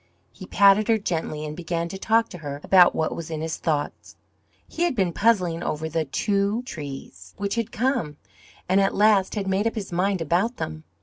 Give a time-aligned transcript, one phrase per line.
[0.31, 3.57] He patted her gently and began to talk to her about what was in his
[3.57, 4.15] thoughts.
[4.67, 8.17] He had been puzzling over the TWO trees which had come,
[8.67, 10.85] and at last had made up his mind about them.